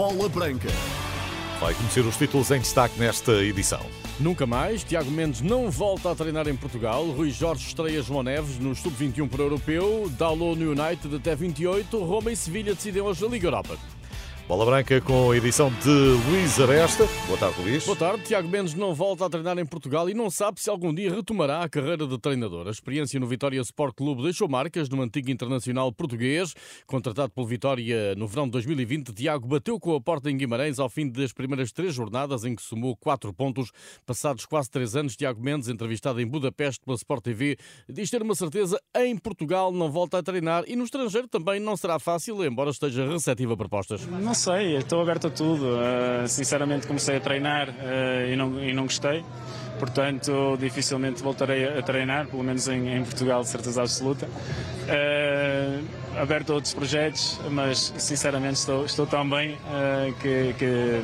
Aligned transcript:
Bola 0.00 0.30
Branca. 0.30 0.70
Vai 1.60 1.74
conhecer 1.74 2.00
os 2.00 2.16
títulos 2.16 2.50
em 2.50 2.58
destaque 2.58 2.98
nesta 2.98 3.32
edição. 3.32 3.84
Nunca 4.18 4.46
mais, 4.46 4.82
Tiago 4.82 5.10
Mendes 5.10 5.42
não 5.42 5.70
volta 5.70 6.10
a 6.10 6.14
treinar 6.14 6.48
em 6.48 6.56
Portugal. 6.56 7.04
Rui 7.10 7.30
Jorge 7.30 7.66
estreia 7.66 8.00
João 8.00 8.22
Neves 8.22 8.58
no 8.58 8.74
Sub-21 8.74 9.28
para 9.28 9.42
o 9.42 9.44
Europeu. 9.44 10.10
Dalou 10.18 10.56
no 10.56 10.70
United 10.70 11.14
até 11.14 11.36
28. 11.36 12.02
Roma 12.02 12.32
e 12.32 12.36
Sevilha 12.36 12.74
decidem 12.74 13.02
hoje 13.02 13.22
a 13.22 13.28
Liga 13.28 13.48
Europa. 13.48 13.76
Bola 14.48 14.66
Branca 14.66 15.00
com 15.00 15.30
a 15.30 15.36
edição 15.36 15.72
de 15.80 15.88
Luís 15.88 16.58
Aresta. 16.58 17.08
Boa 17.28 17.38
tarde, 17.38 17.62
Luís. 17.62 17.84
Boa 17.84 17.96
tarde. 17.96 18.24
Tiago 18.24 18.48
Mendes 18.48 18.74
não 18.74 18.92
volta 18.92 19.24
a 19.26 19.30
treinar 19.30 19.56
em 19.58 19.64
Portugal 19.64 20.10
e 20.10 20.14
não 20.14 20.28
sabe 20.28 20.60
se 20.60 20.68
algum 20.68 20.92
dia 20.92 21.08
retomará 21.14 21.62
a 21.62 21.68
carreira 21.68 22.04
de 22.04 22.18
treinador. 22.18 22.66
A 22.66 22.70
experiência 22.72 23.20
no 23.20 23.28
Vitória 23.28 23.60
Sport 23.60 23.94
Clube 23.94 24.24
deixou 24.24 24.48
marcas 24.48 24.88
no 24.88 25.00
antigo 25.02 25.30
internacional 25.30 25.92
português. 25.92 26.52
Contratado 26.84 27.30
pelo 27.30 27.46
Vitória 27.46 28.16
no 28.16 28.26
verão 28.26 28.46
de 28.46 28.50
2020, 28.50 29.12
Tiago 29.12 29.46
bateu 29.46 29.78
com 29.78 29.94
a 29.94 30.00
porta 30.00 30.28
em 30.28 30.36
Guimarães 30.36 30.80
ao 30.80 30.88
fim 30.88 31.08
das 31.08 31.32
primeiras 31.32 31.70
três 31.70 31.94
jornadas 31.94 32.44
em 32.44 32.56
que 32.56 32.62
somou 32.62 32.96
quatro 32.96 33.32
pontos. 33.32 33.70
Passados 34.04 34.46
quase 34.46 34.68
três 34.68 34.96
anos, 34.96 35.14
Tiago 35.14 35.40
Mendes, 35.40 35.68
entrevistado 35.68 36.20
em 36.20 36.26
Budapeste 36.26 36.80
pela 36.84 36.96
Sport 36.96 37.22
TV, 37.22 37.56
diz 37.88 38.10
ter 38.10 38.20
uma 38.20 38.34
certeza 38.34 38.80
em 38.96 39.16
Portugal 39.16 39.70
não 39.70 39.92
volta 39.92 40.18
a 40.18 40.22
treinar 40.24 40.64
e 40.66 40.74
no 40.74 40.82
estrangeiro 40.82 41.28
também 41.28 41.60
não 41.60 41.76
será 41.76 42.00
fácil, 42.00 42.44
embora 42.44 42.70
esteja 42.70 43.06
receptivo 43.08 43.52
a 43.52 43.56
propostas. 43.56 44.04
Não 44.06 44.34
sei, 44.40 44.76
estou 44.76 45.02
aberto 45.02 45.26
a 45.26 45.30
tudo. 45.30 45.66
Uh, 45.66 46.26
sinceramente, 46.26 46.86
comecei 46.86 47.16
a 47.16 47.20
treinar 47.20 47.68
uh, 47.68 48.32
e, 48.32 48.36
não, 48.36 48.60
e 48.62 48.72
não 48.72 48.84
gostei. 48.84 49.22
Portanto, 49.78 50.56
dificilmente 50.58 51.22
voltarei 51.22 51.78
a 51.78 51.82
treinar, 51.82 52.26
pelo 52.26 52.42
menos 52.42 52.66
em, 52.68 52.96
em 52.96 53.04
Portugal, 53.04 53.42
de 53.42 53.48
certeza 53.48 53.82
absoluta. 53.82 54.26
Uh, 54.26 56.20
aberto 56.20 56.50
a 56.50 56.54
outros 56.54 56.72
projetos, 56.72 57.38
mas 57.50 57.92
sinceramente 57.98 58.54
estou, 58.54 58.84
estou 58.84 59.06
tão 59.06 59.28
bem 59.28 59.56
que, 60.20 60.54
que 60.58 61.02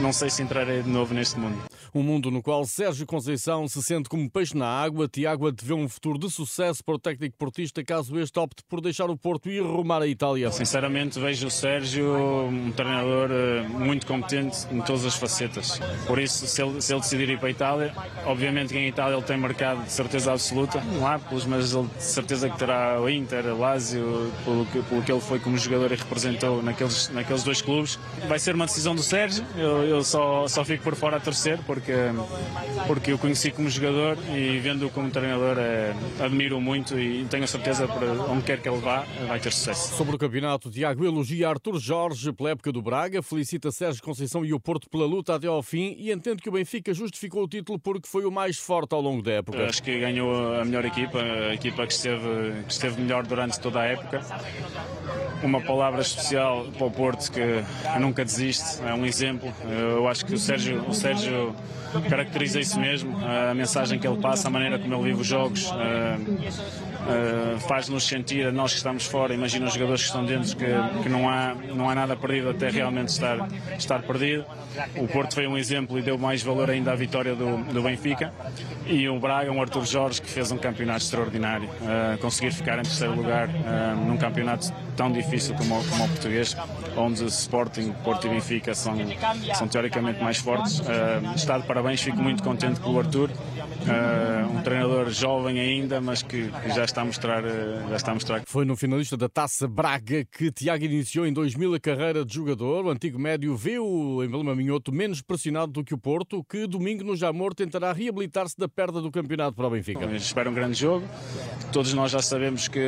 não 0.00 0.12
sei 0.12 0.30
se 0.30 0.42
entrarei 0.42 0.82
de 0.82 0.88
novo 0.88 1.12
neste 1.12 1.38
mundo. 1.38 1.58
Um 1.92 2.02
mundo 2.02 2.30
no 2.30 2.42
qual 2.42 2.64
Sérgio 2.64 3.04
Conceição 3.06 3.66
se 3.66 3.82
sente 3.82 4.08
como 4.08 4.30
peixe 4.30 4.56
na 4.56 4.66
água. 4.66 5.08
Tiago 5.08 5.46
antevê 5.46 5.74
um 5.74 5.88
futuro 5.88 6.18
de 6.18 6.30
sucesso 6.30 6.84
para 6.84 6.94
o 6.94 6.98
técnico 6.98 7.36
portista 7.36 7.82
caso 7.82 8.18
este 8.18 8.38
opte 8.38 8.62
por 8.68 8.80
deixar 8.80 9.10
o 9.10 9.16
Porto 9.16 9.48
e 9.48 9.58
rumar 9.58 10.00
a 10.00 10.06
Itália. 10.06 10.52
Sinceramente, 10.52 11.18
vejo 11.18 11.48
o 11.48 11.50
Sérgio 11.50 12.14
um 12.46 12.70
treinador 12.70 13.30
eh, 13.32 13.62
muito 13.68 14.06
competente 14.06 14.66
em 14.70 14.80
todas 14.82 15.04
as 15.04 15.14
facetas. 15.14 15.80
Por 16.06 16.18
isso, 16.18 16.46
se 16.46 16.62
ele, 16.62 16.80
se 16.80 16.92
ele 16.92 17.00
decidir 17.00 17.28
ir 17.28 17.38
para 17.38 17.48
a 17.48 17.50
Itália, 17.50 17.94
obviamente 18.24 18.72
que 18.72 18.78
em 18.78 18.88
Itália 18.88 19.16
ele 19.16 19.24
tem 19.24 19.36
marcado 19.36 19.82
de 19.82 19.92
certeza 19.92 20.32
absoluta. 20.32 20.80
Não 20.80 21.06
há, 21.06 21.20
mas 21.48 21.74
ele 21.74 21.88
de 21.88 22.02
certeza 22.02 22.48
que 22.48 22.58
terá 22.58 23.00
o 23.00 23.08
Inter, 23.08 23.46
o 23.46 23.58
Lazio, 23.58 24.32
pelo 24.44 24.66
que, 24.66 24.82
pelo 24.82 25.02
que 25.02 25.10
ele 25.10 25.20
foi 25.20 25.38
como 25.38 25.58
jogador 25.58 25.90
e 25.92 25.96
representou 25.96 26.62
naqueles, 26.62 27.08
naqueles 27.10 27.42
dois 27.42 27.60
clubes. 27.60 27.98
Vai 28.28 28.38
ser 28.38 28.54
uma 28.54 28.66
decisão 28.66 28.94
do 28.94 29.02
Sérgio. 29.02 29.44
Eu, 29.56 29.84
eu 29.84 30.04
só, 30.04 30.46
só 30.46 30.64
fico 30.64 30.84
por 30.84 30.94
fora 30.94 31.16
a 31.16 31.20
torcer, 31.20 31.58
porque 31.66 31.79
porque, 31.80 31.94
porque 32.86 33.12
eu 33.12 33.18
conheci 33.18 33.50
como 33.50 33.68
jogador 33.68 34.16
e 34.34 34.58
vendo-o 34.58 34.90
como 34.90 35.10
treinador 35.10 35.58
é, 35.58 35.94
admiro 36.20 36.60
muito 36.60 36.98
e 36.98 37.24
tenho 37.24 37.44
a 37.44 37.46
certeza 37.46 37.88
para 37.88 38.12
onde 38.30 38.42
quer 38.42 38.60
que 38.60 38.68
ele 38.68 38.78
vá 38.78 39.04
vai 39.26 39.40
ter 39.40 39.52
sucesso. 39.52 39.96
Sobre 39.96 40.16
o 40.16 40.18
campeonato, 40.18 40.70
Tiago 40.70 41.04
elogia 41.04 41.48
Artur 41.48 41.78
Jorge 41.78 42.32
pela 42.32 42.50
época 42.50 42.70
do 42.70 42.82
Braga, 42.82 43.22
felicita 43.22 43.70
Sérgio 43.70 44.02
Conceição 44.02 44.44
e 44.44 44.52
o 44.52 44.60
Porto 44.60 44.88
pela 44.88 45.06
luta 45.06 45.34
até 45.34 45.46
ao 45.46 45.62
fim 45.62 45.94
e 45.98 46.12
entende 46.12 46.42
que 46.42 46.48
o 46.48 46.52
Benfica 46.52 46.92
justificou 46.92 47.44
o 47.44 47.48
título 47.48 47.78
porque 47.78 48.08
foi 48.08 48.24
o 48.24 48.30
mais 48.30 48.58
forte 48.58 48.94
ao 48.94 49.00
longo 49.00 49.22
da 49.22 49.32
época. 49.32 49.64
Acho 49.64 49.82
que 49.82 49.98
ganhou 49.98 50.54
a 50.54 50.64
melhor 50.64 50.84
equipa, 50.84 51.18
a 51.18 51.54
equipa 51.54 51.86
que 51.86 51.92
esteve, 51.92 52.62
que 52.66 52.72
esteve 52.72 53.00
melhor 53.00 53.26
durante 53.26 53.58
toda 53.58 53.80
a 53.80 53.86
época. 53.86 54.20
Uma 55.42 55.60
palavra 55.60 56.02
especial 56.02 56.66
para 56.76 56.86
o 56.86 56.90
Porto 56.90 57.30
que 57.32 57.40
nunca 57.98 58.24
desiste, 58.24 58.82
é 58.84 58.92
um 58.92 59.06
exemplo. 59.06 59.52
Eu 59.68 60.06
acho 60.08 60.26
que 60.26 60.34
o 60.34 60.38
Sérgio, 60.38 60.84
o 60.86 60.94
Sérgio 60.94 61.54
caracteriza 62.08 62.60
isso 62.60 62.78
mesmo, 62.78 63.16
a 63.24 63.54
mensagem 63.54 63.98
que 63.98 64.06
ele 64.06 64.18
passa, 64.18 64.48
a 64.48 64.50
maneira 64.50 64.78
como 64.78 64.94
ele 64.94 65.04
vive 65.04 65.20
os 65.22 65.26
jogos. 65.26 65.70
Uh, 67.00 67.58
faz-nos 67.60 68.06
sentir, 68.06 68.46
a 68.46 68.52
nós 68.52 68.72
que 68.72 68.76
estamos 68.76 69.06
fora, 69.06 69.32
imagina 69.32 69.66
os 69.66 69.72
jogadores 69.72 70.02
que 70.02 70.08
estão 70.08 70.24
dentro, 70.24 70.54
que, 70.54 70.66
que 71.02 71.08
não, 71.08 71.28
há, 71.28 71.54
não 71.74 71.88
há 71.88 71.94
nada 71.94 72.14
perdido 72.14 72.50
até 72.50 72.68
realmente 72.68 73.08
estar, 73.08 73.48
estar 73.76 74.02
perdido. 74.02 74.44
O 74.96 75.08
Porto 75.08 75.34
foi 75.34 75.46
um 75.46 75.56
exemplo 75.56 75.98
e 75.98 76.02
deu 76.02 76.18
mais 76.18 76.42
valor 76.42 76.70
ainda 76.70 76.92
à 76.92 76.94
vitória 76.94 77.34
do, 77.34 77.56
do 77.72 77.82
Benfica. 77.82 78.32
E 78.86 79.08
o 79.08 79.18
Braga, 79.18 79.50
um 79.50 79.60
Arthur 79.60 79.86
Jorge, 79.86 80.20
que 80.20 80.28
fez 80.28 80.52
um 80.52 80.58
campeonato 80.58 81.02
extraordinário. 81.02 81.68
Uh, 81.68 82.18
conseguir 82.18 82.52
ficar 82.52 82.78
em 82.78 82.82
terceiro 82.82 83.14
lugar 83.14 83.48
num 84.06 84.16
campeonato 84.16 84.72
tão 85.00 85.10
difícil 85.10 85.54
como, 85.54 85.82
como 85.88 86.04
o 86.04 86.08
português, 86.08 86.54
onde 86.94 87.24
Sporting, 87.24 87.90
Porto 88.04 88.26
e 88.26 88.30
Benfica 88.30 88.74
são, 88.74 88.94
são 89.54 89.66
teoricamente 89.66 90.22
mais 90.22 90.36
fortes. 90.36 90.80
Uh, 90.80 91.34
está 91.34 91.56
de 91.56 91.66
parabéns, 91.66 92.02
fico 92.02 92.18
muito 92.18 92.42
contente 92.42 92.78
com 92.80 92.92
o 92.92 92.98
Arthur. 92.98 93.30
Uh, 93.30 94.58
um 94.58 94.60
treinador 94.62 95.08
jovem 95.08 95.58
ainda, 95.58 96.02
mas 96.02 96.22
que, 96.22 96.48
que, 96.48 96.68
já, 96.68 96.84
está 96.84 97.00
a 97.00 97.04
mostrar, 97.06 97.42
uh, 97.42 97.88
já 97.88 97.96
está 97.96 98.10
a 98.10 98.14
mostrar. 98.14 98.42
Foi 98.46 98.66
no 98.66 98.76
finalista 98.76 99.16
da 99.16 99.26
Taça 99.26 99.66
Braga 99.66 100.22
que 100.30 100.52
Tiago 100.52 100.84
iniciou 100.84 101.26
em 101.26 101.32
2000 101.32 101.76
a 101.76 101.80
carreira 101.80 102.22
de 102.22 102.34
jogador. 102.34 102.84
O 102.84 102.90
antigo 102.90 103.18
médio 103.18 103.56
vê 103.56 103.78
o 103.78 104.22
Emblema 104.22 104.54
Minhoto 104.54 104.92
menos 104.92 105.22
pressionado 105.22 105.72
do 105.72 105.82
que 105.82 105.94
o 105.94 105.98
Porto, 105.98 106.44
que 106.44 106.66
domingo 106.66 107.04
no 107.04 107.16
Jamor 107.16 107.54
tentará 107.54 107.90
reabilitar-se 107.90 108.58
da 108.58 108.68
perda 108.68 109.00
do 109.00 109.10
campeonato 109.10 109.56
para 109.56 109.66
o 109.66 109.70
Benfica. 109.70 110.06
Bom, 110.06 110.14
espero 110.14 110.50
um 110.50 110.54
grande 110.54 110.78
jogo. 110.78 111.06
Todos 111.72 111.94
nós 111.94 112.10
já 112.10 112.20
sabemos 112.20 112.68
que, 112.68 112.80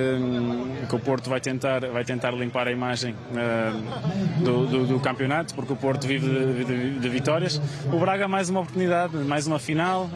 que 0.91 0.95
o 0.95 0.99
Porto 0.99 1.31
vai 1.31 1.41
tentar, 1.41 1.81
vai 1.91 2.02
tentar 2.05 2.31
limpar 2.33 2.69
a 2.69 2.73
imagem 2.73 3.15
uh, 3.15 4.45
do, 4.45 4.67
do, 4.67 4.87
do, 4.87 5.01
campeonato, 5.01 5.55
porque 5.55 5.73
o 5.73 5.77
Porto 5.77 6.07
vive 6.07 6.29
de, 6.29 6.65
de, 6.65 6.99
de, 7.01 7.09
vitórias. 7.09 7.61
O 7.93 7.99
Braga 7.99 8.29
mais 8.29 8.49
uma 8.49 8.61
oportunidade, 8.61 9.17
mais 9.17 9.47
uma 9.47 9.59
final 9.59 10.09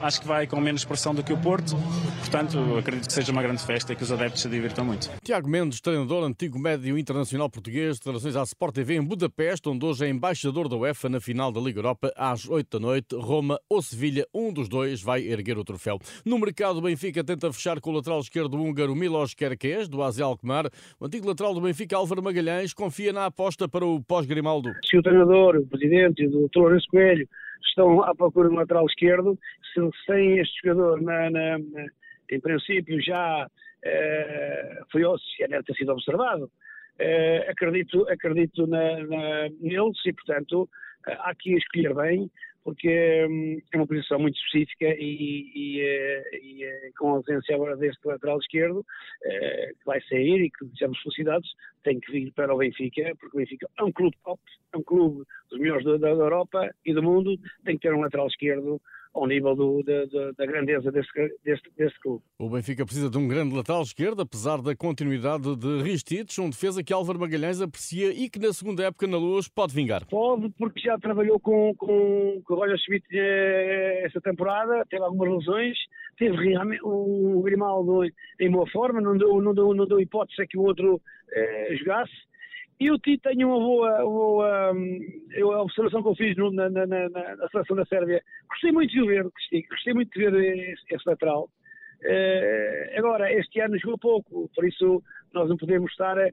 acho 0.00 0.20
que 0.20 0.26
vai 0.26 0.46
com 0.46 0.60
menos 0.60 0.84
pressão 0.84 1.14
do 1.14 1.22
que 1.22 1.32
o 1.32 1.36
Porto. 1.36 1.76
Portanto, 2.20 2.58
acredito 2.78 3.06
que 3.06 3.12
seja 3.12 3.32
uma 3.32 3.42
grande 3.42 3.62
festa 3.62 3.92
e 3.92 3.96
que 3.96 4.02
os 4.02 4.12
adeptos 4.12 4.42
se 4.42 4.48
divirtam 4.48 4.84
muito. 4.84 5.10
Tiago 5.22 5.48
Mendes, 5.48 5.80
treinador 5.80 6.24
antigo 6.24 6.58
médio 6.58 6.98
internacional 6.98 7.48
português, 7.48 7.98
declarações 7.98 8.36
à 8.36 8.42
Sport 8.42 8.74
TV 8.74 8.96
em 8.96 9.02
Budapeste, 9.02 9.68
onde 9.68 9.84
hoje 9.84 10.06
é 10.06 10.08
embaixador 10.08 10.68
da 10.68 10.76
UEFA 10.76 11.08
na 11.08 11.20
final 11.20 11.52
da 11.52 11.60
Liga 11.60 11.78
Europa 11.78 12.12
às 12.16 12.48
8 12.48 12.78
da 12.78 12.80
noite. 12.80 13.16
Roma 13.16 13.60
ou 13.68 13.82
Sevilha, 13.82 14.26
um 14.34 14.52
dos 14.52 14.68
dois 14.68 15.02
vai 15.02 15.22
erguer 15.22 15.58
o 15.58 15.64
troféu. 15.64 15.98
No 16.24 16.38
mercado, 16.38 16.78
o 16.78 16.82
Benfica 16.82 17.22
tenta 17.22 17.52
fechar 17.52 17.80
com 17.80 17.90
o 17.90 17.94
lateral 17.94 18.20
esquerdo 18.20 18.56
húngaro 18.56 18.94
Milos 18.94 19.34
Kerkez, 19.34 19.88
do 19.88 20.02
AZ 20.02 20.20
Alkmaar. 20.20 20.70
O 20.98 21.05
antigo 21.06 21.28
lateral 21.28 21.54
do 21.54 21.60
Benfica, 21.60 21.96
Álvaro 21.96 22.22
Magalhães, 22.22 22.74
confia 22.74 23.12
na 23.12 23.26
aposta 23.26 23.68
para 23.68 23.84
o 23.84 24.02
pós-Grimaldo. 24.02 24.72
Se 24.84 24.98
o 24.98 25.02
treinador, 25.02 25.56
o 25.56 25.66
presidente 25.66 26.22
e 26.22 26.26
o 26.26 26.30
doutor 26.30 26.60
Lourenço 26.62 26.86
Coelho 26.90 27.28
estão 27.64 28.02
à 28.02 28.14
procura 28.14 28.48
de 28.48 28.54
um 28.54 28.58
lateral 28.58 28.86
esquerdo, 28.86 29.38
se 29.72 29.80
sem 30.04 30.38
este 30.38 30.52
jogador, 30.64 31.00
na, 31.00 31.30
na, 31.30 31.58
na, 31.58 31.86
em 32.30 32.40
princípio, 32.40 33.00
já 33.00 33.48
eh, 33.84 34.80
foi, 34.90 35.02
já 35.02 35.46
deve 35.48 35.62
ter 35.62 35.74
sido 35.74 35.92
observado, 35.92 36.50
eh, 36.98 37.46
acredito, 37.50 38.08
acredito 38.08 38.66
na, 38.66 38.98
neles 39.60 39.98
e, 40.04 40.12
portanto, 40.12 40.68
há 41.06 41.34
que 41.34 41.54
escolher 41.54 41.94
bem, 41.94 42.30
porque 42.66 43.26
hum, 43.30 43.62
é 43.72 43.76
uma 43.76 43.86
posição 43.86 44.18
muito 44.18 44.36
específica 44.38 44.86
e, 44.86 45.52
e, 45.54 45.80
eh, 45.80 46.40
e, 46.42 46.64
eh, 46.64 46.90
com 46.98 47.10
a 47.10 47.12
ausência 47.12 47.54
agora 47.54 47.76
deste 47.76 48.04
lateral 48.04 48.38
esquerdo, 48.38 48.84
eh, 49.24 49.70
que 49.78 49.84
vai 49.86 50.00
sair 50.02 50.40
e 50.42 50.50
que 50.50 50.64
desejamos 50.64 51.00
felicidades, 51.00 51.48
tem 51.84 52.00
que 52.00 52.10
vir 52.10 52.32
para 52.32 52.52
o 52.52 52.58
Benfica, 52.58 53.14
porque 53.20 53.36
o 53.36 53.38
Benfica 53.38 53.68
é 53.78 53.84
um 53.84 53.92
clube 53.92 54.16
top, 54.24 54.40
é 54.72 54.76
um 54.76 54.82
clube 54.82 55.24
dos 55.48 55.60
melhores 55.60 55.84
da, 55.84 55.96
da 55.96 56.08
Europa 56.08 56.68
e 56.84 56.92
do 56.92 57.04
mundo, 57.04 57.38
tem 57.64 57.76
que 57.76 57.82
ter 57.82 57.94
um 57.94 58.00
lateral 58.00 58.26
esquerdo 58.26 58.82
ao 59.16 59.26
nível 59.26 59.56
do, 59.56 59.82
da, 59.82 60.32
da, 60.36 60.46
grandeza 60.46 60.92
deste, 60.92 61.12
deste, 61.42 61.70
deste, 61.76 61.98
clube. 62.00 62.22
O 62.38 62.50
Benfica 62.50 62.84
precisa 62.84 63.08
de 63.08 63.16
um 63.16 63.26
grande 63.26 63.54
lateral 63.54 63.82
esquerdo, 63.82 64.20
apesar 64.20 64.60
da 64.60 64.76
continuidade 64.76 65.56
de 65.56 65.82
Ristich, 65.82 66.38
um 66.40 66.50
defesa 66.50 66.84
que 66.84 66.92
Álvaro 66.92 67.18
Magalhães 67.18 67.60
aprecia 67.60 68.12
e 68.12 68.28
que 68.28 68.38
na 68.38 68.52
segunda 68.52 68.84
época 68.84 69.06
na 69.06 69.16
Luz 69.16 69.48
pode 69.48 69.74
vingar. 69.74 70.04
Pode, 70.06 70.50
porque 70.58 70.80
já 70.80 70.98
trabalhou 70.98 71.40
com, 71.40 71.74
com, 71.76 72.42
com 72.44 72.54
o 72.54 72.56
Roger 72.56 72.78
Schmidt 72.78 73.06
eh, 73.12 74.02
essa 74.04 74.20
temporada, 74.20 74.84
teve 74.90 75.02
algumas 75.02 75.38
lesões, 75.38 75.76
teve 76.18 76.36
realmente 76.36 76.84
um 76.84 77.40
Grimaldo 77.42 78.04
em 78.38 78.50
boa 78.50 78.68
forma, 78.70 79.00
não 79.00 79.16
deu, 79.16 79.40
não 79.40 79.54
deu, 79.54 79.74
não 79.74 79.86
deu 79.86 79.98
hipótese 79.98 80.42
a 80.42 80.46
que 80.46 80.58
o 80.58 80.62
outro 80.62 81.00
eh, 81.32 81.76
jogasse 81.78 82.12
e 82.78 82.90
o 82.90 82.98
Tito 82.98 83.28
tem 83.28 83.42
uma 83.44 83.58
boa, 83.58 83.98
boa 84.02 84.72
um, 84.72 85.52
a 85.52 85.62
observação 85.62 86.02
que 86.02 86.08
eu 86.08 86.14
fiz 86.14 86.36
no, 86.36 86.50
na, 86.52 86.68
na, 86.68 86.86
na, 86.86 87.08
na, 87.08 87.48
seleção 87.48 87.76
da 87.76 87.86
Sérvia. 87.86 88.22
Gostei 88.48 88.70
muito 88.70 88.90
de 88.90 89.06
ver, 89.06 89.24
gostei, 89.24 89.62
gostei 89.62 89.94
muito 89.94 90.10
de 90.10 90.30
ver 90.30 90.72
esse, 90.72 90.94
esse 90.94 91.08
lateral. 91.08 91.48
Uh, 92.02 92.98
agora, 92.98 93.32
este 93.32 93.60
ano 93.60 93.78
jogou 93.78 93.98
pouco, 93.98 94.50
por 94.54 94.66
isso 94.66 95.02
nós 95.32 95.48
não 95.48 95.56
podemos 95.56 95.90
estar. 95.90 96.18
É, 96.18 96.30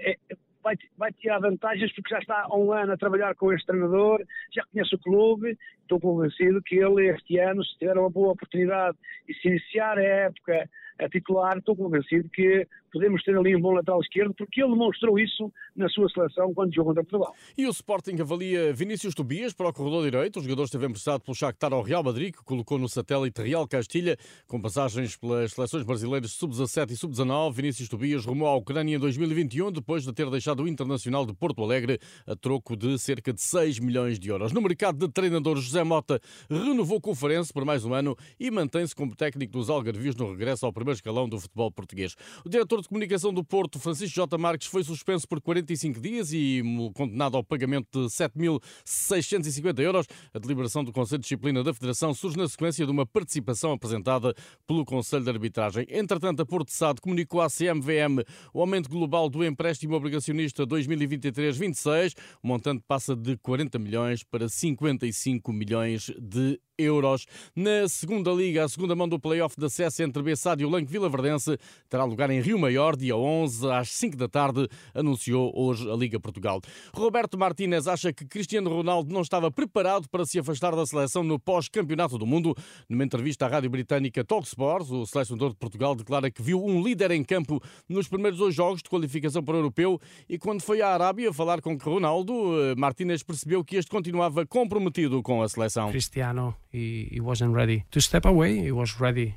é, 0.00 0.16
vai, 0.62 0.76
vai 0.96 1.12
tirar 1.12 1.40
vantagens 1.40 1.92
porque 1.94 2.14
já 2.14 2.18
está 2.20 2.46
há 2.48 2.56
um 2.56 2.72
ano 2.72 2.92
a 2.92 2.96
trabalhar 2.96 3.34
com 3.34 3.52
este 3.52 3.66
treinador, 3.66 4.24
já 4.52 4.62
conhece 4.72 4.94
o 4.94 4.98
clube. 4.98 5.56
Estou 5.82 6.00
convencido 6.00 6.62
que 6.62 6.76
ele, 6.76 7.08
este 7.08 7.38
ano, 7.38 7.64
se 7.64 7.76
tiver 7.78 7.96
uma 7.98 8.10
boa 8.10 8.32
oportunidade 8.32 8.96
e 9.28 9.34
se 9.34 9.48
iniciar 9.48 9.98
a 9.98 10.02
época 10.02 10.68
a 10.98 11.08
titular, 11.08 11.58
estou 11.58 11.76
convencido 11.76 12.28
que 12.30 12.66
podemos 12.92 13.22
ter 13.22 13.36
ali 13.36 13.54
um 13.54 13.60
bom 13.60 13.72
lateral 13.72 14.00
esquerdo, 14.00 14.34
porque 14.34 14.62
ele 14.62 14.72
demonstrou 14.72 15.18
isso 15.18 15.52
na 15.74 15.88
sua 15.88 16.08
seleção 16.08 16.54
quando 16.54 16.74
jogou 16.74 16.94
contra 16.94 17.04
Portugal. 17.04 17.34
E 17.56 17.66
o 17.66 17.70
Sporting 17.70 18.20
avalia 18.20 18.72
Vinícius 18.72 19.14
Tobias 19.14 19.52
para 19.52 19.68
o 19.68 19.72
corredor 19.72 20.04
direito. 20.04 20.38
O 20.38 20.42
jogador 20.42 20.64
esteve 20.64 20.86
emprestado 20.86 21.20
pelo 21.20 21.34
Shakhtar 21.34 21.72
ao 21.72 21.82
Real 21.82 22.02
Madrid, 22.02 22.34
que 22.34 22.42
colocou 22.42 22.78
no 22.78 22.88
satélite 22.88 23.42
Real 23.42 23.68
Castilha, 23.68 24.16
com 24.46 24.60
passagens 24.60 25.16
pelas 25.16 25.52
seleções 25.52 25.84
brasileiras 25.84 26.32
sub-17 26.32 26.92
e 26.92 26.96
sub-19. 26.96 27.52
Vinícius 27.52 27.88
Tobias 27.88 28.24
rumou 28.24 28.48
à 28.48 28.56
Ucrânia 28.56 28.96
em 28.96 28.98
2021, 28.98 29.70
depois 29.72 30.04
de 30.04 30.12
ter 30.12 30.30
deixado 30.30 30.62
o 30.62 30.68
Internacional 30.68 31.26
de 31.26 31.34
Porto 31.34 31.62
Alegre 31.62 31.98
a 32.26 32.34
troco 32.34 32.76
de 32.76 32.98
cerca 32.98 33.32
de 33.32 33.42
6 33.42 33.78
milhões 33.78 34.18
de 34.18 34.30
euros. 34.30 34.52
No 34.52 34.62
mercado 34.62 35.06
de 35.06 35.12
treinadores, 35.12 35.64
José 35.64 35.84
Mota 35.84 36.20
renovou 36.48 37.00
Farense 37.14 37.52
por 37.52 37.64
mais 37.64 37.84
um 37.84 37.92
ano 37.92 38.16
e 38.38 38.50
mantém-se 38.50 38.94
como 38.94 39.14
técnico 39.14 39.52
dos 39.52 39.70
Algarvios 39.70 40.16
no 40.16 40.30
regresso 40.30 40.66
ao 40.66 40.72
primeiro 40.72 40.85
escalão 40.92 41.28
do 41.28 41.38
futebol 41.40 41.70
português. 41.70 42.14
O 42.44 42.48
diretor 42.48 42.82
de 42.82 42.88
comunicação 42.88 43.32
do 43.32 43.44
Porto, 43.44 43.78
Francisco 43.78 44.14
J. 44.14 44.38
Marques, 44.38 44.68
foi 44.68 44.84
suspenso 44.84 45.26
por 45.28 45.40
45 45.40 46.00
dias 46.00 46.32
e 46.32 46.62
condenado 46.94 47.36
ao 47.36 47.44
pagamento 47.44 48.06
de 48.06 48.08
7.650 48.08 49.78
euros. 49.80 50.06
A 50.32 50.38
deliberação 50.38 50.84
do 50.84 50.92
Conselho 50.92 51.18
de 51.18 51.24
Disciplina 51.24 51.62
da 51.62 51.72
Federação 51.72 52.14
surge 52.14 52.36
na 52.36 52.48
sequência 52.48 52.84
de 52.84 52.90
uma 52.90 53.06
participação 53.06 53.72
apresentada 53.72 54.34
pelo 54.66 54.84
Conselho 54.84 55.24
de 55.24 55.30
Arbitragem. 55.30 55.86
Entretanto, 55.88 56.42
a 56.42 56.46
Porto 56.46 56.70
Sado 56.70 57.00
comunicou 57.00 57.40
à 57.40 57.48
CMVM 57.48 58.24
o 58.52 58.60
aumento 58.60 58.88
global 58.88 59.28
do 59.28 59.44
empréstimo 59.44 59.94
obrigacionista 59.94 60.66
2023-26. 60.66 62.14
O 62.42 62.48
montante 62.48 62.82
passa 62.86 63.14
de 63.14 63.36
40 63.38 63.78
milhões 63.78 64.22
para 64.22 64.48
55 64.48 65.52
milhões 65.52 66.10
de 66.18 66.60
euros. 66.78 67.26
Na 67.54 67.88
segunda 67.88 68.30
liga, 68.32 68.64
a 68.64 68.68
segunda 68.68 68.94
mão 68.94 69.08
do 69.08 69.18
play-off 69.18 69.58
da 69.58 69.68
CS 69.68 70.00
entre 70.00 70.22
Bessade 70.22 70.62
e 70.62 70.66
o 70.66 70.70
Lanque 70.76 70.92
Vila 70.92 71.08
Verdense 71.08 71.58
terá 71.88 72.04
lugar 72.04 72.28
em 72.28 72.40
Rio 72.40 72.58
Maior, 72.58 72.96
dia 72.96 73.16
11, 73.16 73.70
às 73.72 73.88
5 73.90 74.14
da 74.14 74.28
tarde, 74.28 74.68
anunciou 74.94 75.50
hoje 75.54 75.90
a 75.90 75.96
Liga 75.96 76.20
Portugal. 76.20 76.60
Roberto 76.92 77.38
Martínez 77.38 77.88
acha 77.88 78.12
que 78.12 78.26
Cristiano 78.26 78.68
Ronaldo 78.68 79.12
não 79.12 79.22
estava 79.22 79.50
preparado 79.50 80.06
para 80.10 80.26
se 80.26 80.38
afastar 80.38 80.76
da 80.76 80.84
seleção 80.84 81.22
no 81.24 81.38
pós-campeonato 81.38 82.18
do 82.18 82.26
mundo. 82.26 82.54
Numa 82.88 83.04
entrevista 83.04 83.46
à 83.46 83.48
rádio 83.48 83.70
britânica 83.70 84.22
Talk 84.22 84.46
Sports, 84.46 84.90
o 84.90 85.06
selecionador 85.06 85.50
de 85.50 85.56
Portugal 85.56 85.94
declara 85.94 86.30
que 86.30 86.42
viu 86.42 86.62
um 86.62 86.82
líder 86.82 87.10
em 87.10 87.24
campo 87.24 87.58
nos 87.88 88.06
primeiros 88.06 88.38
dois 88.38 88.54
jogos 88.54 88.82
de 88.82 88.90
qualificação 88.90 89.42
para 89.42 89.54
o 89.54 89.58
Europeu 89.58 89.98
e 90.28 90.38
quando 90.38 90.60
foi 90.60 90.82
à 90.82 90.88
Arábia 90.88 91.32
falar 91.32 91.62
com 91.62 91.74
Ronaldo, 91.76 92.32
eh, 92.60 92.74
Martínez 92.76 93.22
percebeu 93.22 93.64
que 93.64 93.76
este 93.76 93.90
continuava 93.90 94.44
comprometido 94.44 95.22
com 95.22 95.42
a 95.42 95.48
seleção. 95.48 95.88
Cristiano 95.90 96.54
he, 96.70 97.08
he 97.10 97.20
wasn't 97.20 97.54
ready 97.54 97.82
to 97.90 98.00
step 98.00 98.26
away. 98.28 98.58
He 98.58 98.72
was 98.72 99.00
ready 99.00 99.34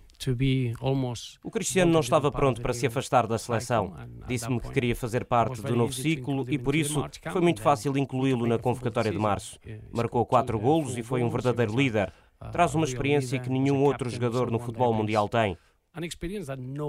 o 1.44 1.50
Cristiano 1.50 1.92
não 1.92 2.02
estava 2.02 2.32
pronto 2.32 2.62
para 2.62 2.74
se 2.74 2.86
afastar 2.86 3.26
da 3.26 3.38
seleção. 3.38 3.94
Disse-me 4.28 4.60
que 4.60 4.70
queria 4.72 4.96
fazer 4.96 5.26
parte 5.26 5.62
do 5.62 5.76
novo 5.76 5.94
ciclo 5.94 6.46
e, 6.50 6.58
por 6.58 6.76
isso, 6.76 7.04
foi 7.32 7.42
muito 7.42 7.62
fácil 7.62 7.98
incluí-lo 7.98 8.46
na 8.46 8.58
convocatória 8.60 9.12
de 9.12 9.18
março. 9.18 9.60
Marcou 9.92 10.26
quatro 10.26 10.60
golos 10.60 10.98
e 10.98 11.04
foi 11.04 11.24
um 11.24 11.30
verdadeiro 11.30 11.76
líder. 11.76 12.12
Traz 12.52 12.76
uma 12.76 12.86
experiência 12.86 13.40
que 13.40 13.50
nenhum 13.50 13.82
outro 13.84 14.10
jogador 14.10 14.52
no 14.52 14.60
futebol 14.60 14.94
mundial 14.94 15.28
tem. 15.30 15.58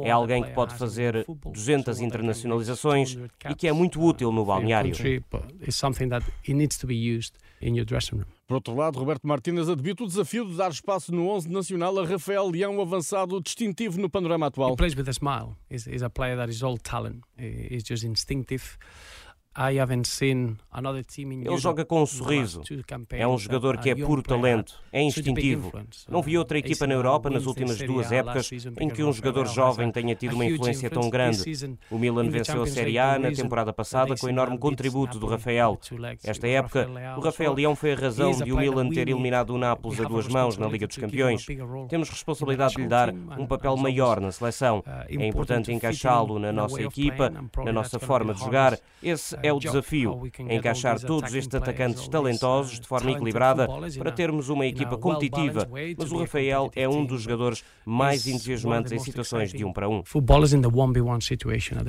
É 0.05 0.11
alguém 0.11 0.43
que 0.43 0.51
pode 0.51 0.75
fazer 0.75 1.25
200 1.27 2.01
internacionalizações 2.01 3.17
e 3.49 3.55
que 3.55 3.67
é 3.67 3.73
muito 3.73 4.01
útil 4.01 4.31
no 4.31 4.45
balneário. 4.45 4.91
Por 8.47 8.55
outro 8.55 8.75
lado, 8.75 8.99
Roberto 8.99 9.27
Martínez 9.27 9.69
admite 9.69 10.03
o 10.03 10.07
desafio 10.07 10.47
de 10.47 10.57
dar 10.57 10.71
espaço 10.71 11.13
no 11.13 11.29
11 11.29 11.51
nacional 11.51 11.99
a 11.99 12.07
Rafael 12.07 12.49
Leão, 12.49 12.81
avançado 12.81 13.41
distintivo 13.41 14.01
no 14.01 14.09
panorama 14.09 14.47
atual. 14.47 14.73
He 14.73 14.77
plays 14.77 14.95
with 14.95 15.09
a 15.09 15.13
smile. 15.13 15.57
He's, 15.71 15.87
he's 15.87 16.03
a 16.03 16.09
player 16.09 16.37
that 16.37 16.51
is 16.51 16.63
all 16.63 16.79
talent. 16.79 17.23
He's 17.39 17.85
just 17.87 18.05
instinctive. 18.05 18.79
Ele 21.45 21.59
joga 21.59 21.85
com 21.85 22.03
um 22.03 22.07
sorriso. 22.07 22.63
É 23.11 23.29
um 23.29 23.37
jogador 23.37 23.77
que 23.77 23.91
é 23.91 23.95
puro 23.95 24.23
talento, 24.23 24.81
é 24.91 25.03
instintivo. 25.03 25.71
Não 26.09 26.23
vi 26.23 26.39
outra 26.39 26.59
equipa 26.59 26.87
na 26.87 26.95
Europa 26.95 27.29
nas 27.29 27.45
últimas 27.45 27.79
duas 27.79 28.11
épocas 28.11 28.51
em 28.79 28.89
que 28.89 29.05
um 29.05 29.13
jogador 29.13 29.47
jovem 29.47 29.93
tenha 29.93 30.15
tido 30.15 30.35
uma 30.35 30.47
influência 30.47 30.89
tão 30.89 31.11
grande. 31.11 31.79
O 31.91 31.99
Milan 31.99 32.31
venceu 32.31 32.63
a 32.63 32.67
Série 32.67 32.99
A 32.99 33.19
na 33.19 33.31
temporada 33.33 33.73
passada 33.73 34.15
com 34.17 34.27
o 34.27 34.31
enorme 34.31 34.57
contributo 34.57 35.19
do 35.19 35.27
Rafael. 35.27 35.79
Esta 36.25 36.49
época, 36.49 36.89
o 37.17 37.21
Rafael 37.21 37.53
Leão 37.53 37.77
foi 37.77 37.93
a 37.93 37.97
razão 37.97 38.33
de 38.33 38.53
o 38.53 38.57
Milan 38.57 38.89
ter 38.89 39.09
eliminado 39.09 39.51
o 39.51 39.59
Nápoles 39.59 40.01
a 40.01 40.05
duas 40.05 40.27
mãos 40.27 40.57
na 40.57 40.67
Liga 40.69 40.87
dos 40.87 40.97
Campeões. 40.97 41.45
Temos 41.89 42.09
responsabilidade 42.09 42.77
de 42.77 42.83
lhe 42.83 42.89
dar 42.89 43.13
um 43.13 43.47
papel 43.47 43.77
maior 43.77 44.21
na 44.21 44.33
seleção. 44.33 44.79
Uh, 44.79 45.21
é 45.21 45.27
importante 45.27 45.73
encaixá-lo 45.73 46.39
na 46.39 46.53
nossa 46.53 46.81
equipa, 46.83 47.31
na 47.65 47.73
nossa 47.73 47.99
forma 47.99 48.33
de 48.33 48.41
jogar. 48.41 48.79
Esse 49.03 49.37
é 49.43 49.50
o 49.53 49.59
desafio, 49.59 50.23
encaixar 50.49 51.01
todos 51.01 51.35
estes 51.35 51.55
atacantes 51.55 52.09
talentosos 52.09 52.81
de 52.81 52.87
forma 52.87 53.13
equilibrada 53.13 53.69
para 53.99 54.13
termos 54.13 54.49
uma 54.49 54.67
equipa 54.67 54.97
competitiva, 54.97 55.69
mas 55.99 56.13
o 56.13 56.19
Rafael 56.19 56.71
é 56.75 56.89
um 56.89 57.05
dos 57.05 57.23
jogadores 57.23 57.65
mais 57.85 58.27
entusiasmantes 58.27 58.93
em 58.93 58.99
situações 58.99 59.53
de 59.53 59.65
um 59.65 59.73
para 59.73 59.89
um. 59.89 60.03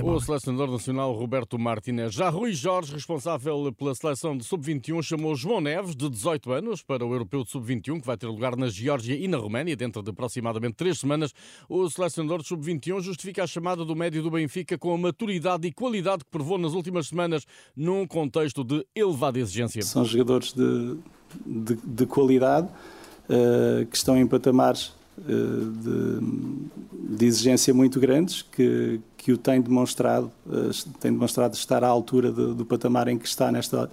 O 0.03 0.19
selecionador 0.19 0.71
nacional 0.71 1.13
Roberto 1.13 1.57
Martínez. 1.57 2.13
Já 2.13 2.29
Rui 2.29 2.53
Jorge, 2.53 2.93
responsável 2.93 3.71
pela 3.73 3.93
seleção 3.95 4.37
de 4.37 4.43
sub-21, 4.43 5.01
chamou 5.03 5.35
João 5.35 5.61
Neves, 5.61 5.95
de 5.95 6.09
18 6.09 6.51
anos, 6.51 6.81
para 6.81 7.05
o 7.05 7.13
Europeu 7.13 7.43
de 7.43 7.49
sub-21, 7.49 8.01
que 8.01 8.07
vai 8.07 8.17
ter 8.17 8.27
lugar 8.27 8.55
na 8.55 8.69
Geórgia 8.69 9.15
e 9.15 9.27
na 9.27 9.37
Roménia, 9.37 9.75
dentro 9.75 10.01
de 10.01 10.09
aproximadamente 10.09 10.75
três 10.75 10.99
semanas. 10.99 11.33
O 11.69 11.89
selecionador 11.89 12.41
de 12.41 12.47
sub-21 12.47 13.01
justifica 13.01 13.43
a 13.43 13.47
chamada 13.47 13.85
do 13.85 13.95
médio 13.95 14.21
do 14.21 14.31
Benfica 14.31 14.77
com 14.77 14.93
a 14.93 14.97
maturidade 14.97 15.67
e 15.67 15.71
qualidade 15.71 16.23
que 16.23 16.31
provou 16.31 16.57
nas 16.57 16.73
últimas 16.73 17.07
semanas 17.07 17.40
num 17.75 18.05
contexto 18.05 18.63
de 18.63 18.85
elevada 18.95 19.39
exigência. 19.39 19.81
São 19.81 20.05
jogadores 20.05 20.53
de, 20.53 20.97
de, 21.45 21.75
de 21.83 22.05
qualidade 22.05 22.67
uh, 22.67 23.85
que 23.85 23.95
estão 23.95 24.17
em 24.17 24.27
patamares 24.27 24.93
uh, 25.17 25.71
de, 25.81 27.17
de, 27.17 27.25
exigência 27.25 27.73
muito 27.73 27.99
grandes, 27.99 28.41
que, 28.41 28.99
que 29.17 29.31
o 29.31 29.37
têm 29.37 29.61
demonstrado, 29.61 30.31
uh, 30.45 30.89
têm 30.99 31.11
demonstrado 31.11 31.55
estar 31.55 31.83
à 31.83 31.87
altura 31.87 32.31
do, 32.31 32.53
do 32.53 32.65
patamar 32.65 33.07
em 33.07 33.17
que 33.17 33.27
está 33.27 33.51
nesta, 33.51 33.89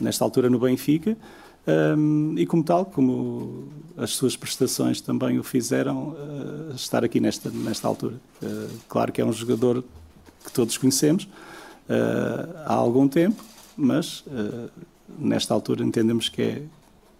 nesta 0.00 0.24
altura 0.24 0.48
no 0.48 0.58
Benfica. 0.58 1.16
Um, 1.68 2.34
e 2.38 2.46
como 2.46 2.64
tal, 2.64 2.86
como 2.86 3.68
as 3.94 4.12
suas 4.12 4.34
prestações 4.34 5.02
também 5.02 5.38
o 5.38 5.44
fizeram, 5.44 6.16
uh, 6.16 6.74
estar 6.74 7.04
aqui 7.04 7.20
nesta, 7.20 7.50
nesta 7.50 7.86
altura. 7.86 8.14
Uh, 8.42 8.70
claro 8.88 9.12
que 9.12 9.20
é 9.20 9.24
um 9.24 9.32
jogador 9.32 9.84
que 10.46 10.50
todos 10.50 10.78
conhecemos, 10.78 11.28
há 12.64 12.74
algum 12.74 13.08
tempo, 13.08 13.42
mas 13.76 14.20
uh, 14.26 14.70
nesta 15.18 15.54
altura 15.54 15.84
entendemos 15.84 16.28
que 16.28 16.42
é, 16.42 16.62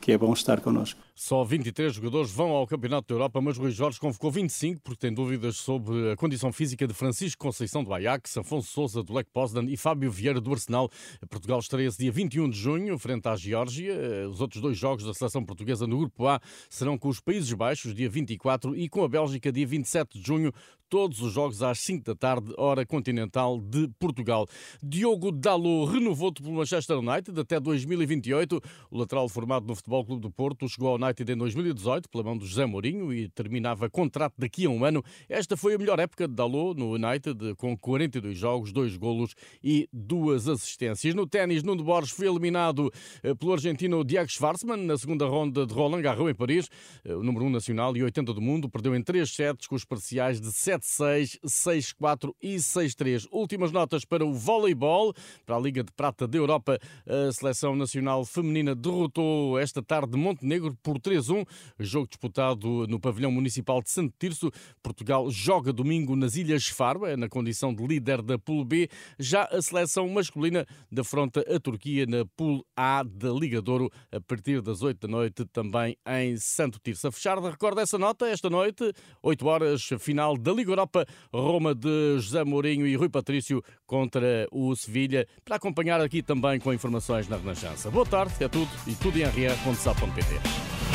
que 0.01 0.13
é 0.13 0.19
bom 0.19 0.33
estar 0.33 0.61
connosco. 0.61 1.01
Só 1.21 1.43
23 1.43 1.93
jogadores 1.93 2.31
vão 2.31 2.51
ao 2.51 2.65
Campeonato 2.65 3.09
da 3.09 3.15
Europa, 3.17 3.41
mas 3.41 3.59
Rui 3.59 3.73
Jorge 3.73 3.99
convocou 3.99 4.31
25 4.31 4.81
porque 4.81 5.01
tem 5.01 5.13
dúvidas 5.13 5.57
sobre 5.57 6.13
a 6.13 6.17
condição 6.17 6.53
física 6.53 6.87
de 6.87 6.95
Francisco 6.95 7.43
Conceição 7.43 7.83
do 7.83 7.93
Ajax, 7.93 8.39
Afonso 8.39 8.71
Souza 8.71 9.03
do 9.03 9.13
Lech 9.13 9.29
Poznan 9.33 9.65
e 9.69 9.77
Fábio 9.77 10.13
Vieira 10.13 10.41
do 10.41 10.53
Arsenal. 10.53 10.89
Portugal 11.29 11.59
estreia-se 11.59 11.99
dia 11.99 12.13
21 12.13 12.49
de 12.49 12.57
junho, 12.57 12.97
frente 13.01 13.27
à 13.27 13.35
Geórgia. 13.35 13.97
Os 14.31 14.41
outros 14.41 14.63
dois 14.63 14.79
jogos 14.79 15.05
da 15.05 15.13
seleção 15.13 15.45
portuguesa 15.45 15.89
no 15.89 15.99
Grupo 15.99 16.25
A 16.25 16.41
serão 16.71 16.97
com 16.97 17.09
os 17.09 17.19
Países 17.19 17.53
Baixos, 17.53 17.97
dia 17.97 18.09
24, 18.09 18.77
e 18.77 18.89
com 18.89 19.03
a 19.03 19.09
Bélgica, 19.09 19.51
dia 19.51 19.67
27 19.67 20.21
de 20.21 20.25
junho. 20.25 20.53
Todos 20.89 21.21
os 21.21 21.31
jogos 21.35 21.63
às 21.63 21.81
5 21.81 22.03
da 22.03 22.15
tarde, 22.15 22.51
hora 22.57 22.87
continental 22.87 23.61
de 23.61 23.89
Portugal. 23.99 24.47
Diogo 24.83 25.31
Dalot 25.31 25.93
renovou 25.93 26.33
pelo 26.33 26.51
Manchester 26.51 26.99
United 26.99 27.39
até 27.39 27.61
2028. 27.61 28.59
O 28.91 28.99
lateral 28.99 29.29
formado 29.29 29.67
no 29.67 29.75
Futebol 29.75 30.03
Clube 30.03 30.23
do 30.23 30.31
Porto 30.31 30.67
chegou 30.67 30.89
ao 30.89 30.99
United 31.09 31.33
em 31.33 31.37
2018 31.37 32.09
pela 32.09 32.23
mão 32.23 32.37
de 32.37 32.47
José 32.47 32.67
Mourinho 32.67 33.12
e 33.12 33.29
terminava 33.29 33.88
contrato 33.88 34.35
daqui 34.37 34.67
a 34.67 34.71
um 34.71 34.85
ano. 34.85 35.03
Esta 35.29 35.57
foi 35.57 35.75
a 35.75 35.79
melhor 35.79 35.99
época 35.99 36.29
de 36.29 36.35
Dalot 36.35 36.79
no 36.79 36.95
United, 36.95 37.55
com 37.57 37.77
42 37.77 38.37
jogos, 38.37 38.73
2 38.73 38.97
golos 38.97 39.35
e 39.62 39.88
duas 39.93 40.49
assistências. 40.49 41.15
No 41.15 41.27
ténis, 41.27 41.62
Nuno 41.62 41.83
Borges 41.83 42.11
foi 42.11 42.29
eliminado 42.29 42.93
eh, 43.23 43.35
pelo 43.35 43.53
argentino 43.53 44.05
Diego 44.05 44.31
Schwartzman 44.31 44.85
na 44.85 44.97
segunda 44.97 45.27
ronda 45.27 45.67
de 45.67 45.73
Roland 45.73 46.03
Garros 46.03 46.31
em 46.31 46.35
Paris. 46.35 46.69
Eh, 47.05 47.15
o 47.15 47.23
número 47.23 47.47
1 47.47 47.50
nacional 47.50 47.97
e 47.97 48.03
80 48.03 48.35
do 48.35 48.41
mundo 48.41 48.69
perdeu 48.69 48.95
em 48.95 49.03
3 49.03 49.29
sets 49.29 49.67
com 49.67 49.75
os 49.75 49.85
parciais 49.85 50.41
de 50.41 50.49
7-6, 50.49 51.38
6-4 51.45 52.35
e 52.43 52.57
6-3. 52.57 53.27
Últimas 53.33 53.73
notas 53.73 54.05
para 54.05 54.25
o 54.25 54.35
voleibol, 54.35 55.15
para 55.47 55.57
a 55.57 55.61
Liga 55.61 55.83
de 55.83 55.93
Prata 55.93 56.27
da 56.29 56.37
Europa. 56.37 56.79
A 57.07 57.33
seleção 57.33 57.75
nacional 57.75 58.25
feminina 58.25 58.75
derrotou 58.75 59.59
esta 59.59 59.83
tarde 59.83 60.17
Montenegro 60.17 60.77
por 60.83 60.98
por 60.99 61.11
3-1. 61.11 61.47
Jogo 61.78 62.09
disputado 62.09 62.87
no 62.87 63.00
pavilhão 63.00 63.31
municipal 63.31 63.83
de 63.83 63.90
Santo 63.90 64.14
Tirso. 64.19 64.50
Portugal 64.83 65.31
joga 65.31 65.73
domingo 65.73 66.14
nas 66.17 66.37
Ilhas 66.37 66.69
Faro, 66.69 67.07
é 67.07 67.17
na 67.17 67.28
condição 67.28 67.75
de 67.75 67.87
líder 67.87 68.23
da 68.23 68.38
Pool 68.38 68.64
B. 68.64 68.88
Já 69.19 69.45
a 69.45 69.62
seleção 69.62 70.09
masculina 70.09 70.67
defronta 70.90 71.40
a 71.40 71.61
Turquia 71.61 72.07
na 72.07 72.25
Pool 72.37 72.64
A 72.76 73.02
da 73.02 73.31
Liga 73.31 73.62
Douro 73.62 73.90
a 74.12 74.21
partir 74.21 74.61
das 74.61 74.83
8 74.83 75.07
da 75.07 75.09
noite, 75.09 75.45
também 75.47 75.97
em 76.07 76.37
Santo 76.37 76.78
Tirso. 76.83 77.09
A 77.09 77.12
fechar, 77.12 77.38
recorda 77.38 77.83
essa 77.83 77.99
nota, 77.99 78.26
esta 78.26 78.50
noite, 78.50 78.93
8 79.23 79.47
horas, 79.47 79.88
final 79.99 80.37
da 80.37 80.52
Liga 80.52 80.73
Europa, 80.73 81.07
Roma 81.33 81.75
de 81.75 82.19
José 82.19 82.45
Mourinho 82.45 82.87
e 82.87 82.97
Rui 82.97 83.09
Patrício 83.09 83.62
contra 83.87 84.47
o 84.50 84.75
Sevilha, 84.75 85.26
para 85.45 85.57
acompanhar 85.57 86.00
aqui 86.00 86.23
também 86.23 86.59
com 86.59 86.73
informações 86.73 87.28
na 87.28 87.37
Renascença. 87.37 87.90
Boa 87.90 88.07
tarde, 88.07 88.33
é 88.43 88.49
tudo 88.49 88.71
e 88.87 88.95
tudo 88.95 89.19
em 89.19 89.25
rr.sa.pt. 89.25 90.88